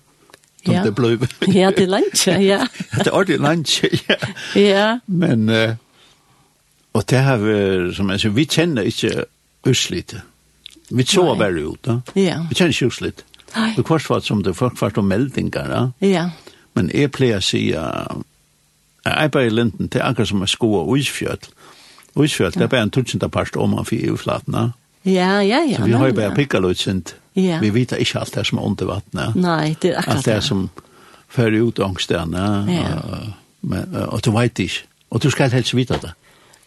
Ja. 0.66 0.84
Det 0.84 0.94
ble... 0.94 1.16
ja, 1.50 1.70
det 1.74 1.86
er 1.86 1.90
lunsje, 1.90 2.34
ja. 2.38 2.60
det 2.94 3.06
er 3.06 3.14
ordentlig 3.18 3.40
lunch, 3.42 3.80
ja. 4.08 4.18
ja. 4.54 4.86
Men, 5.06 5.48
uh, 5.48 5.74
og 6.94 7.04
det 7.10 7.18
har 7.18 7.40
vi, 7.42 7.56
som 7.96 8.10
jeg 8.12 8.22
sier, 8.22 8.34
vi 8.36 8.46
kjenner 8.46 8.86
ikke 8.86 9.24
uslite. 9.66 10.22
Vi 10.92 11.06
så 11.08 11.24
Nei. 11.24 11.38
bare 11.40 11.64
ut, 11.64 11.80
da. 11.86 11.98
Ja. 12.14 12.42
Vi 12.48 12.58
kjenner 12.58 12.76
ikke 12.76 12.92
uslite. 12.92 13.26
Nei. 13.56 13.72
Det 13.76 13.84
kvartfart 13.88 14.28
som 14.28 14.42
det 14.44 14.54
folk 14.56 14.76
kvart 14.78 15.00
om 15.00 15.08
meldinger, 15.10 15.66
da. 15.68 15.82
Ja. 16.04 16.28
Men 16.76 16.92
jeg 16.94 17.10
pleier 17.12 17.42
å 17.42 17.44
si, 17.44 17.64
uh, 17.74 18.22
Jeg 19.04 19.24
er 19.24 19.28
bare 19.34 19.46
i 19.46 19.50
linden, 19.50 19.86
det 19.86 20.00
er 20.00 20.06
akkurat 20.06 20.28
som 20.28 20.40
jeg 20.40 20.48
sko 20.52 20.72
og 20.74 20.98
isfjøtt. 20.98 21.48
Og 22.14 22.28
det 22.28 22.60
er 22.62 22.66
bare 22.66 22.82
en 22.82 22.90
tutsjenta 22.90 23.28
parst 23.28 23.56
om 23.56 23.70
man 23.74 23.84
fyrir 23.88 24.16
flatene. 24.16 24.72
Ja, 25.04 25.40
ja, 25.40 25.62
ja. 25.66 25.76
Så 25.76 25.84
vi 25.84 25.92
har 25.92 26.06
jo 26.06 26.14
bare 26.14 26.34
pikka 26.34 26.58
lutsint. 26.58 27.16
Ja. 27.34 27.58
Vi 27.58 27.70
vet 27.74 27.92
ikke 27.98 28.20
alt 28.20 28.34
det 28.34 28.46
som 28.46 28.58
er 28.58 28.66
under 28.68 28.86
vattnet. 28.86 29.36
Nei, 29.36 29.74
det 29.82 29.94
er 29.94 29.98
akkurat 29.98 30.16
Alt 30.16 30.28
det 30.28 30.42
som 30.44 30.66
fører 31.32 31.64
ut 31.64 31.80
angstene. 31.80 32.44
Ja. 32.68 32.98
Men, 33.62 33.96
og 34.08 34.20
du 34.24 34.30
vet 34.36 34.58
ikke. 34.58 34.84
Og 35.10 35.22
du 35.22 35.30
skal 35.30 35.50
helst 35.50 35.74
vite 35.74 35.98
det. 36.02 36.12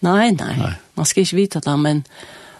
Nei, 0.05 0.31
nei, 0.31 0.51
nei. 0.57 0.73
Man 0.97 1.07
skal 1.07 1.23
ikke 1.23 1.37
vite 1.39 1.61
det, 1.63 1.79
men 1.79 2.03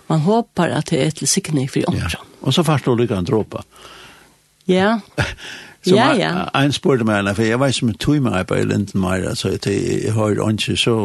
man 0.10 0.24
håper 0.26 0.72
at 0.78 0.90
det 0.90 1.02
er 1.02 1.12
til 1.18 1.28
sikning 1.28 1.70
for 1.70 1.90
omkring. 1.90 2.14
Ja. 2.14 2.42
Og 2.46 2.54
så 2.54 2.64
fast 2.64 2.86
du 2.86 2.96
lykker 2.96 3.18
en 3.18 3.28
dråpa. 3.28 3.66
Ja. 4.70 5.00
Så 5.86 5.96
ja, 5.96 6.14
ja. 6.18 6.64
en 6.64 6.72
spurte 6.74 7.06
meg, 7.06 7.28
for 7.36 7.46
jeg 7.46 7.60
var 7.60 7.72
som 7.72 7.92
en 7.92 7.98
tog 8.02 8.22
meg 8.26 8.48
på 8.50 8.58
Lindenmeier, 8.58 9.36
så 9.38 9.54
jeg, 9.54 9.60
jeg 10.04 10.14
har 10.14 10.40
ikke 10.50 10.78
så 10.78 10.96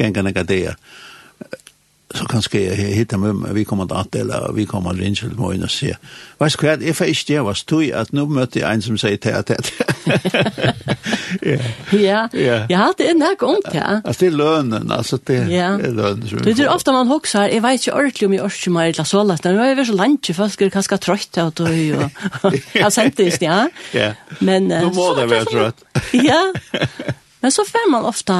gengene 0.00 0.32
gadeer 0.32 0.78
så 2.14 2.24
kanskje 2.26 2.64
jeg 2.64 2.94
hittar 2.96 3.20
med 3.22 3.54
vi 3.54 3.64
kommer 3.64 3.86
til 3.86 3.94
at, 4.00 4.16
eller 4.20 4.52
vi 4.52 4.64
kommer 4.66 4.92
til 4.92 5.04
Rinsel, 5.04 5.34
må 5.38 5.52
inn 5.54 5.62
og 5.62 5.70
se. 5.70 5.92
Vet 6.40 6.56
du 6.56 6.64
hva, 6.64 6.74
jeg 6.82 6.96
får 6.98 7.12
ikke 7.12 7.26
det, 7.28 7.40
hva 7.46 7.54
stod 7.54 7.92
at 7.94 8.12
nå 8.16 8.24
møtte 8.26 8.58
jeg 8.58 8.66
en 8.66 8.82
som 8.82 8.98
sier 8.98 9.20
til 9.22 9.36
at 9.38 9.52
det. 9.52 9.60
Ja, 11.94 12.24
ja, 12.34 12.56
ja, 12.70 12.88
det 12.98 13.06
er 13.12 13.14
nok 13.18 13.42
om 13.46 13.60
det. 13.64 13.82
Altså, 14.04 14.24
det 14.24 14.28
er 14.32 14.36
lønnen, 14.36 14.90
altså, 14.92 15.18
det 15.26 15.36
er 15.54 15.76
lønnen. 15.78 16.26
som 16.28 16.40
vi 16.40 16.52
Det 16.52 16.64
er 16.64 16.72
ofte 16.72 16.92
man 16.92 17.06
hokser, 17.06 17.46
jeg 17.52 17.62
vet 17.62 17.78
ikke 17.78 17.94
ordentlig 17.94 18.26
om 18.26 18.34
jeg 18.34 18.44
orker 18.48 18.74
meg, 18.74 18.92
eller 18.94 19.08
så 19.08 19.22
lett, 19.26 19.46
nå 19.46 19.62
er 19.64 19.78
vi 19.78 19.86
så 19.86 19.96
langt, 19.96 20.30
folk 20.36 20.62
er 20.66 20.72
kanskje 20.74 20.98
trøtt 21.06 21.38
av 21.38 21.52
det, 21.60 22.10
og 22.42 22.58
jeg 22.74 22.92
sendte 22.92 23.28
det, 23.30 23.52
ja. 23.94 24.10
Men, 24.40 24.68
nå 24.72 24.90
må 24.96 25.12
det 25.18 25.28
være 25.30 25.50
trøtt. 25.50 25.86
Ja, 26.18 26.42
men 27.42 27.54
så 27.54 27.64
får 27.68 27.88
man 27.92 28.08
ofte 28.10 28.34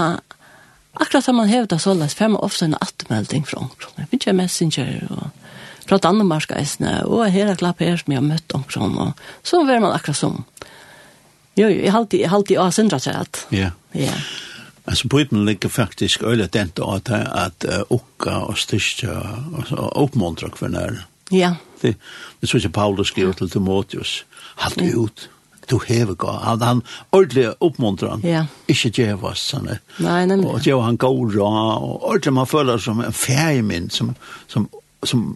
Akkurat 1.00 1.24
som 1.24 1.36
man 1.36 1.48
hevda 1.48 1.78
så 1.78 1.94
läs 1.94 2.14
fem 2.14 2.36
ofta 2.36 2.64
en 2.64 2.76
attmelding 2.80 3.46
fra 3.46 3.58
omkron. 3.58 3.92
Jeg 3.96 4.08
finner 4.10 4.20
ikke 4.20 4.32
messenger 4.36 5.06
og 5.10 5.30
fra 5.88 5.98
Danmark 5.98 6.52
eisne, 6.54 7.00
og 7.08 7.24
her 7.32 7.48
er 7.50 7.58
klapp 7.58 7.80
her 7.82 7.96
som 7.98 8.12
jeg 8.12 8.20
har 8.20 8.26
møtt 8.26 8.54
omkron, 8.54 8.98
og 9.00 9.22
så 9.42 9.62
var 9.64 9.80
man 9.82 9.96
akkurat 9.96 10.18
som. 10.18 10.44
Jo, 11.56 11.66
jo, 11.66 11.80
jeg 11.80 11.94
halte, 11.94 12.20
jeg 12.20 12.30
halte 12.30 12.54
i 12.54 12.60
avsindra 12.60 13.00
seg 13.02 13.16
at. 13.24 13.40
Ja. 13.50 13.72
Ja. 13.96 14.14
Altså, 14.84 15.08
Bibelen 15.08 15.48
ligger 15.48 15.72
faktisk 15.72 16.22
øyla 16.22 16.46
dent 16.46 16.78
av 16.78 17.02
det 17.08 17.24
at 17.26 17.66
okka 17.90 18.36
og 18.52 18.58
styrstja 18.58 19.16
og 19.56 19.90
oppmuntra 20.04 20.52
kvinner. 20.54 21.02
Ja. 21.32 21.56
Det, 21.82 21.96
det 21.96 22.46
er 22.46 22.52
så 22.52 22.60
ikke 22.60 22.76
Paulus 22.76 23.10
skriver 23.10 23.32
til 23.32 23.50
Timotheus, 23.50 24.24
halte 24.60 24.92
ut. 24.94 25.26
Ja 25.26 25.39
du 25.70 25.78
hever 25.86 26.14
gå. 26.14 26.30
Han, 26.44 26.62
han 26.62 26.82
ordentlig 27.10 27.48
oppmuntrer 27.60 28.14
han. 28.14 28.24
Ja. 28.26 28.44
Ikke 28.70 28.90
djevast, 28.94 29.52
sånn. 29.52 29.70
Nei, 30.02 30.20
nemlig. 30.28 30.48
Og 30.50 30.66
djev 30.66 30.82
han 30.84 30.98
går 31.00 31.20
rå, 31.36 31.46
og 31.46 32.08
ordentlig 32.10 32.34
man 32.40 32.50
føler 32.50 32.82
som 32.82 33.02
en 33.04 33.16
ferie 33.16 33.62
min, 33.66 33.90
som, 33.94 34.14
som, 34.50 34.68
som 35.06 35.26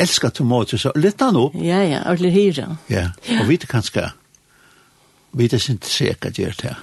elsker 0.00 0.34
tomater, 0.34 0.80
så 0.80 0.92
litt 0.96 1.20
han 1.24 1.38
opp. 1.40 1.56
Ja, 1.60 1.80
ja, 1.84 2.02
ordentlig 2.04 2.32
hyre. 2.36 2.68
Ja, 2.92 3.08
og 3.40 3.48
vi 3.50 3.58
det 3.60 3.70
kanskje, 3.70 4.10
vi 5.36 5.48
det 5.52 5.62
ikke 5.62 5.92
sikkert 5.92 6.40
gjør 6.40 6.60
det. 6.62 6.76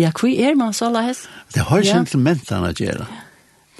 Ja, 0.00 0.12
hva 0.16 0.30
er 0.30 0.56
man 0.56 0.72
så 0.74 0.88
lahes? 0.92 1.26
Det 1.52 1.66
har 1.68 1.82
ja. 1.84 1.98
sentimentene 1.98 2.72
gjør 2.72 3.04
det. 3.04 3.10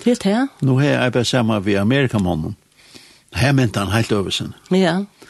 Det 0.03 0.17
er 0.17 0.23
det. 0.25 0.41
Nå 0.67 0.77
har 0.81 0.91
jeg 0.91 1.13
bare 1.15 1.29
sammen 1.29 1.63
med 1.63 1.79
Amerikamannen. 1.79 2.57
Her 3.33 3.53
mente 3.57 3.81
han 3.81 3.93
helt 3.95 4.13
over 4.13 4.31
sin. 4.31 4.53
Ja, 4.71 4.77
ja 4.77 5.22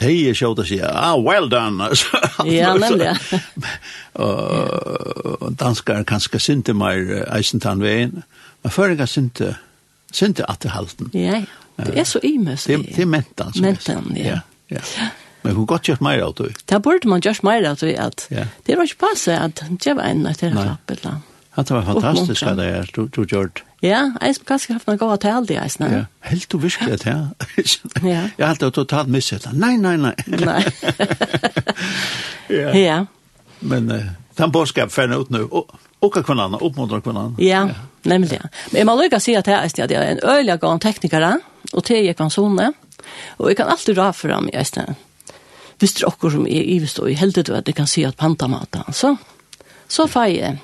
de 0.00 0.28
er 0.28 0.34
sjovt 0.34 0.58
att 0.58 0.68
säga, 0.68 0.90
ah, 0.94 1.16
well 1.16 1.48
done. 1.48 1.90
ja, 2.44 2.74
nemlig, 2.74 2.90
nämligen. 2.90 3.16
Og 5.44 5.52
danskar 5.52 6.04
kanskje 6.04 6.38
synte 6.40 6.74
mer 6.74 7.24
eisentan 7.34 7.82
veien, 7.82 8.22
Men 8.62 8.70
förringar 8.70 9.06
synte, 9.06 9.56
synte 10.12 10.44
at 10.48 10.62
det 10.62 10.70
halten. 10.72 11.10
Ja, 11.12 11.42
det 11.76 11.98
er 11.98 12.04
så 12.04 12.18
imes. 12.22 12.64
Det, 12.64 12.76
det 12.76 13.02
är 13.02 13.06
mentan. 13.06 13.52
Mentan, 13.60 14.12
ja. 14.16 14.40
ja. 14.68 14.78
ja. 14.98 15.08
Men 15.42 15.56
hun 15.56 15.66
godt 15.66 15.88
gjort 15.88 16.00
mer 16.00 16.22
av 16.24 16.34
det. 16.34 16.54
Det 16.64 16.82
burde 16.82 17.08
man 17.08 17.20
gjort 17.20 17.42
mer 17.42 17.64
av 17.68 17.76
det. 17.76 17.96
at 17.98 18.28
yeah. 18.32 18.46
Det 18.66 18.76
var 18.76 18.84
ikke 18.84 18.98
passa 18.98 19.36
at 19.44 19.62
det 19.84 19.96
var 19.96 20.02
en 20.02 20.26
att 20.26 20.40
det 20.40 20.54
var 20.54 20.62
klapp. 20.62 20.86
Det 21.56 21.70
var 21.74 21.82
fantastisk 21.82 22.42
at 22.42 22.56
det 22.56 22.64
er, 22.64 22.90
Du, 22.94 23.06
du 23.08 23.24
gjort. 23.24 23.64
Ja, 23.84 23.98
jeg 24.16 24.30
har 24.30 24.44
kanskje 24.48 24.74
haft 24.78 24.86
noen 24.88 24.98
gode 24.98 25.18
tal 25.20 25.44
det, 25.44 25.58
jeg 25.58 25.90
Ja, 25.92 26.04
helt 26.30 26.46
du 26.48 26.58
virkelig 26.58 26.92
at 26.92 27.06
jeg. 27.06 27.28
Ja. 28.02 28.30
Jeg 28.38 28.46
har 28.46 28.54
alltid 28.54 28.72
totalt 28.72 29.08
misset 29.08 29.44
det. 29.44 29.52
Nei, 29.52 29.76
nei, 29.76 29.96
nei. 29.96 30.14
Nei. 30.26 30.62
ja. 32.60 32.70
ja. 32.72 33.04
Men 33.60 33.90
uh, 33.90 34.06
den 34.38 34.52
borskap 34.52 34.92
færne 34.92 35.18
ut 35.18 35.30
nu. 35.30 35.48
Og, 35.50 35.74
och 36.00 36.14
kan 36.14 36.24
kunna 36.24 36.58
uppmuntra 36.58 37.00
kunna. 37.00 37.34
Ja, 37.38 37.68
nämligen. 38.02 38.48
Men 38.70 38.86
man 38.86 38.98
lukar 38.98 39.18
se 39.18 39.36
att 39.36 39.46
här 39.46 39.80
är 39.80 39.88
det 39.88 39.94
en 39.94 40.18
öliga 40.18 40.56
gång 40.56 40.78
tekniker 40.78 41.40
och 41.72 41.84
te 41.84 42.06
jag 42.06 42.16
kan 42.16 42.30
sonne. 42.30 42.72
Och 43.36 43.50
jag 43.50 43.56
kan 43.56 43.68
alltid 43.68 43.96
dra 43.96 44.12
fram 44.12 44.48
i 44.48 44.56
ästen. 44.56 44.94
Visst 45.78 46.00
det 46.00 46.06
också 46.06 46.30
som 46.30 46.46
är 46.46 46.62
i 46.62 46.86
stå 46.86 47.08
i 47.08 47.14
helt 47.14 47.34
det 47.34 47.58
att 47.58 47.64
det 47.64 47.72
kan 47.72 47.86
se 47.86 48.04
att 48.04 48.16
panta 48.16 48.48
mata 48.48 48.92
så. 48.92 49.16
Så 49.88 50.08
faje. 50.08 50.58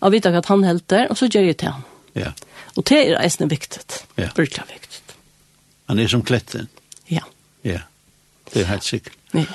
Jag 0.00 0.10
vet 0.10 0.26
att 0.26 0.46
han 0.46 0.64
helt 0.64 0.88
där 0.88 1.10
och 1.10 1.18
så 1.18 1.26
gör 1.26 1.42
jag 1.42 1.56
till 1.56 1.68
han. 1.68 1.82
Ja. 2.14 2.32
Og 2.76 2.86
det 2.88 3.00
er 3.02 3.20
eisne 3.22 3.48
viktigt. 3.50 4.04
Ja. 4.18 4.30
Virkelig 4.36 4.66
viktigt. 4.72 5.16
Han 5.90 5.98
er 5.98 6.10
som 6.10 6.22
kletten. 6.22 6.68
Ja. 7.10 7.24
Ja, 7.64 7.82
det 8.52 8.62
er 8.62 8.70
helt 8.70 8.86
sikkert. 8.86 9.16
Ja. 9.34 9.46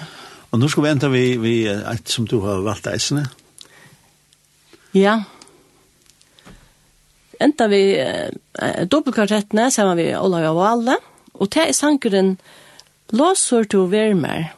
Og 0.52 0.60
nå 0.60 0.68
skal 0.72 0.86
vi 0.86 0.92
enda 0.92 1.10
vi, 1.12 1.24
vi 1.42 1.56
et 1.68 2.12
som 2.12 2.28
du 2.28 2.40
har 2.46 2.62
valgt 2.64 2.88
eisene. 2.88 3.26
Ja. 4.96 5.22
Enda 7.42 7.68
vi 7.68 7.82
eh, 8.00 8.84
dobbelkvartettene 8.88 9.68
sammen 9.72 10.00
vi 10.00 10.14
Olav 10.16 10.54
og 10.54 10.62
Valle. 10.62 11.00
Og 11.36 11.52
det 11.52 11.70
er 11.70 11.76
sankeren 11.76 12.38
Låsor 13.12 13.68
til 13.70 13.92
vermer. 13.92 14.16
mer. 14.16 14.54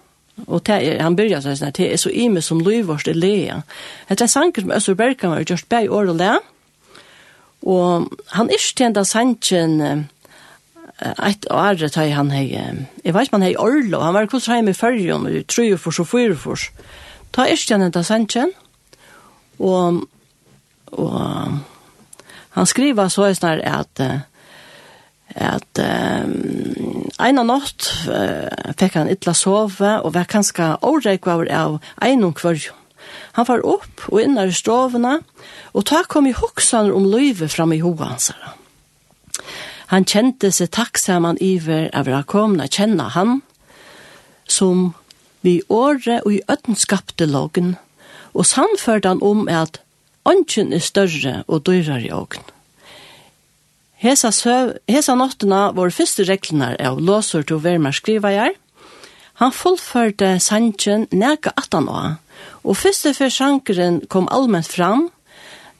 Og 0.45 0.61
det 0.67 0.75
er, 0.75 1.01
han 1.01 1.15
byrjar 1.17 1.41
sånn, 1.41 1.73
det 1.73 1.87
er 1.91 1.97
så 1.99 2.11
ime 2.13 2.43
som 2.45 2.61
Løyvårst 2.61 3.09
i 3.09 3.15
Lea. 3.17 3.61
Det 4.09 4.21
er 4.21 4.29
sanger 4.29 4.61
som 4.61 4.73
Øssur 4.75 4.97
Berkan 4.97 5.33
var 5.33 5.41
gjort 5.41 5.69
bæg 5.69 5.89
år 5.91 6.11
og 6.13 6.19
lea. 6.21 6.37
Og 7.67 8.07
han 8.31 8.51
er 8.51 8.61
stjent 8.63 8.97
av 8.97 9.07
Sanchen 9.09 10.07
et 11.01 11.45
år 11.51 11.83
att 11.83 11.95
han 11.95 12.31
hej. 12.31 12.85
jeg 13.03 13.13
vet 13.13 13.31
man 13.31 13.41
hej 13.41 13.55
Orlo, 13.57 13.99
han 13.99 14.13
var 14.13 14.25
kus 14.25 14.47
hem 14.47 14.67
i 14.67 14.73
Färjön 14.73 15.27
i 15.27 15.43
tror 15.43 15.73
og 15.73 15.79
för 15.79 15.91
så 15.91 16.17
er 16.17 17.53
ikke 17.53 17.91
Ta 17.91 17.99
av 17.99 18.03
Sanchen. 18.03 18.51
og, 19.59 20.07
og 20.91 21.59
han 22.49 22.65
skriver 22.65 23.07
så 23.07 23.23
er 23.23 23.61
att 23.65 24.01
at 25.35 25.79
um, 25.79 27.09
en 27.19 27.39
av 27.39 27.45
natt 27.45 27.87
uh, 28.07 28.73
fikk 28.79 28.95
han 28.97 29.11
ytla 29.11 29.33
sove 29.33 29.91
og 30.01 30.13
var 30.15 30.29
kanskje 30.29 30.77
åreikvaver 30.81 31.51
av 31.53 31.79
en 32.01 32.23
og 32.23 32.35
kvørjon. 32.39 32.86
Han 33.37 33.45
var 33.45 33.65
opp 33.69 34.07
og 34.09 34.21
innar 34.21 34.49
i 34.49 34.55
strovene, 34.55 35.19
og 35.77 35.85
ta 35.85 36.01
kom 36.09 36.25
i 36.25 36.33
hoksaner 36.33 36.95
om 36.97 37.05
løyve 37.05 37.49
fram 37.53 37.75
i 37.75 37.83
hoansara. 37.83 38.55
Han 39.93 40.07
kjente 40.09 40.49
seg 40.51 40.73
takksaman 40.75 41.37
iver 41.39 41.87
av 41.95 42.09
å 42.09 42.23
komna 42.27 42.65
kjenne 42.67 43.05
han, 43.13 43.41
som 44.49 44.89
vi 45.45 45.61
åre 45.69 46.19
og 46.25 46.33
i 46.33 46.43
øtten 46.49 46.75
skapte 46.75 47.29
logen, 47.29 47.75
og 48.33 48.49
samførte 48.49 49.13
han 49.13 49.23
om 49.23 49.45
at 49.47 49.79
ånden 50.27 50.73
er 50.75 50.83
større 50.83 51.39
og 51.47 51.63
dyrere 51.69 52.03
i 52.09 52.13
ågen. 52.13 52.43
Hesa, 53.97 54.29
søv, 54.33 54.75
hesa 54.89 55.15
nottena 55.17 55.71
var 55.77 55.93
første 55.93 56.25
reglene 56.27 56.75
av 56.83 56.99
låser 57.01 57.45
til 57.45 57.57
å 57.57 57.63
være 57.63 57.81
med 57.85 57.97
skriva 57.97 58.33
gjerne, 58.33 58.59
Han 59.37 59.53
fullførte 59.53 60.39
sanchen 60.41 61.05
nega 61.13 61.51
18 61.53 61.89
år, 61.93 62.15
og 62.65 62.77
første 62.77 63.13
før 63.13 63.29
sjankeren 63.29 63.99
kom 64.09 64.29
allment 64.33 64.67
fram, 64.67 65.09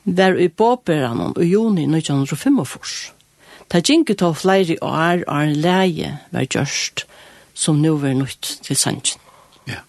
var 0.05 0.37
i 0.39 0.47
Båberan 0.47 1.33
og 1.33 1.43
juni 1.43 1.87
1945. 1.89 3.13
Ta 3.67 3.81
ginge 3.83 4.15
ta 4.15 4.29
flere 4.31 4.77
år 4.81 5.25
og 5.27 5.39
en 5.41 5.55
leie 5.59 6.13
var 6.31 6.45
gjørst, 6.45 7.03
som 7.53 7.81
nå 7.81 7.95
var 7.99 8.13
nødt 8.15 8.51
til 8.63 8.77
sanchen. 8.77 9.19
Ja. 9.67 9.81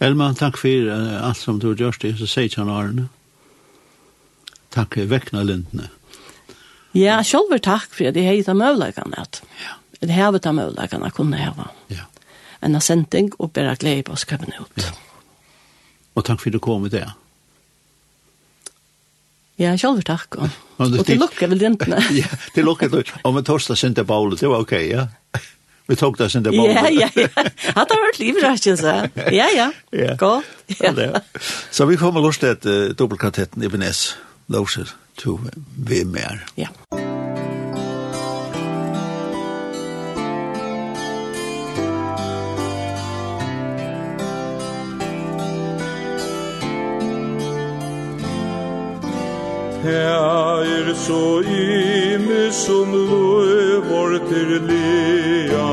Elma, 0.00 0.32
takk 0.34 0.56
for 0.58 0.88
uh, 0.88 1.20
alt 1.28 1.38
som 1.38 1.60
du 1.60 1.68
har 1.70 1.78
gjørst 1.84 2.08
i, 2.08 2.14
så 2.18 2.26
sier 2.26 2.58
han 2.58 2.72
årene. 2.72 3.06
Takk 4.74 4.98
for 4.98 5.12
vekkene 5.12 5.44
lintene. 5.46 5.92
Ja, 6.94 7.20
selv 7.26 7.52
takk 7.62 7.92
for 7.92 8.08
at 8.08 8.16
jeg 8.16 8.26
har 8.26 8.40
gitt 8.40 8.50
av 8.50 8.58
møvlagene. 8.58 9.28
Ja. 9.62 9.78
Det 10.00 10.16
har 10.16 10.34
gitt 10.34 10.48
av 10.50 10.58
møvlagene 10.58 11.12
kunne 11.14 11.38
hava. 11.38 11.70
Ja 11.92 12.08
en 12.64 12.80
sending 12.80 13.32
og 13.38 13.52
bare 13.56 13.76
glede 13.80 14.06
på 14.06 14.16
oss 14.16 14.26
kommer 14.28 14.50
ut. 14.58 14.80
Ja. 14.80 14.92
Og 16.14 16.24
takk 16.24 16.40
for 16.40 16.50
at 16.50 16.56
du 16.56 16.62
kom 16.62 16.86
i 16.86 16.92
det. 16.92 17.06
Ja, 19.58 19.76
selv 19.78 20.02
takk. 20.02 20.34
Og, 20.74 20.90
og 20.98 21.04
til 21.06 21.20
lukke 21.22 21.46
vel 21.46 21.60
dintene. 21.60 22.00
ja, 22.10 22.26
til 22.50 22.66
lukke. 22.66 22.88
Og 23.22 23.34
med 23.36 23.44
torsdag 23.46 23.78
synte 23.78 24.02
baulet, 24.04 24.40
det 24.42 24.48
var 24.50 24.64
ok, 24.64 24.72
ja. 24.90 25.04
Vi 25.86 25.94
tok 26.00 26.18
det 26.18 26.26
synte 26.32 26.50
baulet. 26.50 26.74
ja, 26.74 26.90
ja, 26.90 27.08
ja. 27.14 27.44
Hatt 27.76 27.94
har 27.94 28.02
hørt 28.02 28.18
livrakkelse. 28.18 28.96
Ja, 29.30 29.46
ja. 29.54 29.70
ja. 29.94 30.16
Godt. 30.18 30.50
Ja. 30.82 30.90
ja. 30.98 31.22
Så 31.70 31.86
vi 31.86 32.00
kommer 32.00 32.24
lort 32.24 32.40
til 32.42 32.56
uh, 32.66 32.90
dobbeltkartetten 32.98 33.62
i 33.62 33.70
Benes. 33.70 34.16
Låser 34.48 34.90
to 35.20 35.38
vi 35.76 36.02
mer. 36.04 36.42
Ja. 36.56 36.72
Ja. 36.90 37.03
Her 49.84 50.64
er 50.64 50.94
så 50.94 51.42
ime 51.44 52.52
som 52.52 52.92
løvor 52.92 54.14
til 54.30 54.52
lea, 54.68 55.66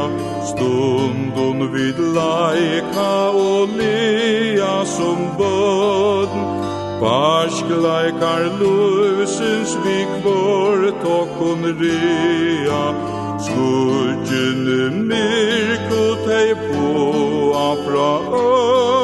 stundon 0.50 1.64
vid 1.74 2.02
laika 2.18 3.14
og 3.32 3.70
lea 3.80 4.84
som 4.86 5.18
bøden, 5.40 6.44
Barsk 7.00 7.72
laikar 7.72 8.52
løvsens 8.60 9.78
vi 9.86 10.00
kvart 10.20 11.08
og 11.16 11.28
kun 11.40 11.64
rea, 11.80 12.84
Skudjene 13.48 14.92
myrk 15.08 15.88
og 16.04 16.28
tei 16.28 16.50
på 16.68 16.92
afra 17.70 18.12
øy, 18.44 19.01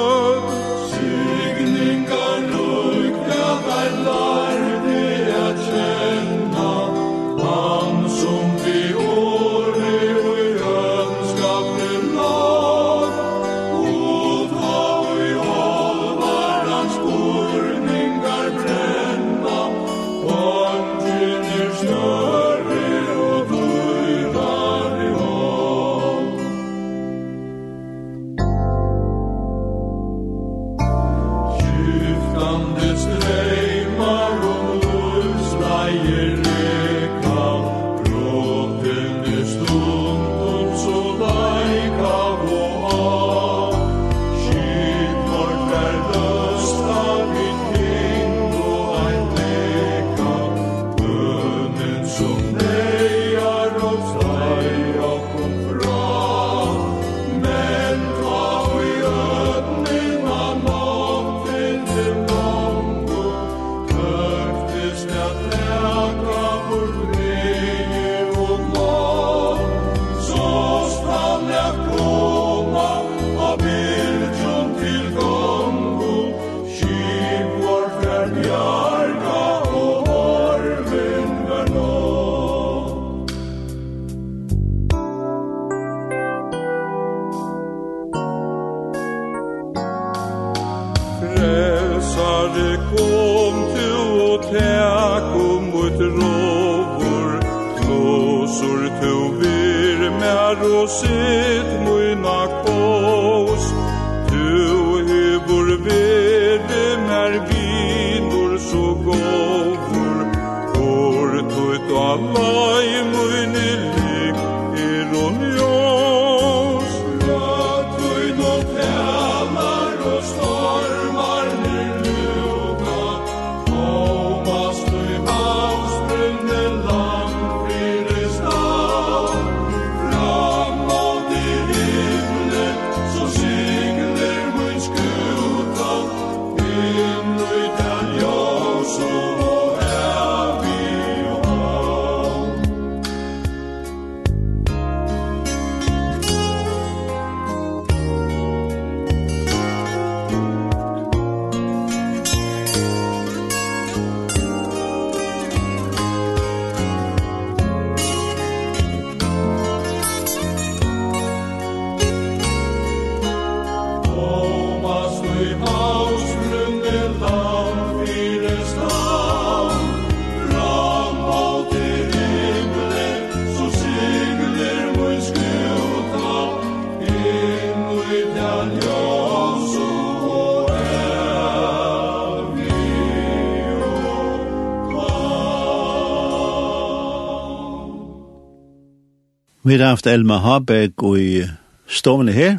Vi 189.67 189.77
har 189.77 189.89
haft 189.89 190.08
Elma 190.08 190.38
Haberg 190.38 191.17
i 191.19 191.43
stovene 191.91 192.32
her, 192.32 192.53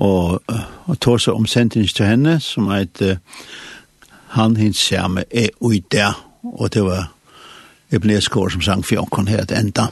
og, 0.00 0.40
og 0.88 1.00
tog 1.00 1.18
seg 1.20 1.36
om 1.36 1.44
sentings 1.44 1.92
til 1.92 2.08
henne, 2.08 2.38
som 2.40 2.70
heter 2.72 3.18
Han 4.38 4.56
hins 4.56 4.80
samme 4.80 5.26
er 5.28 5.52
ui 5.60 5.82
der, 5.92 6.16
og 6.40 6.72
det 6.72 6.86
var 6.86 7.10
Ebner 7.92 8.24
Skår 8.24 8.48
som 8.54 8.64
sang 8.64 8.80
fjokken 8.80 9.28
her 9.28 9.44
til 9.44 9.60
enda. 9.60 9.90